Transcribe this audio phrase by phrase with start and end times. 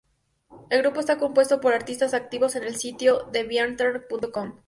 [0.71, 4.55] El grupo está compuesto por artistas activos en el sitio deviantart.com.